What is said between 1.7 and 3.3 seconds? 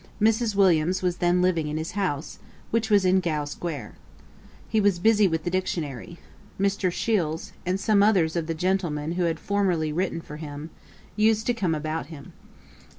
his house, which was in